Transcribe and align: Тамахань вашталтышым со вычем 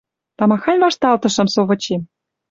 Тамахань 0.37 0.81
вашталтышым 0.83 1.47
со 1.53 1.61
вычем 1.67 2.01